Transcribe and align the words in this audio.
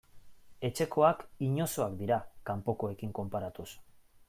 Etxekoak 0.69 1.21
inozoak 1.49 1.93
dira 2.01 2.19
kanpokoekin 2.51 3.15
konparatuz. 3.21 3.71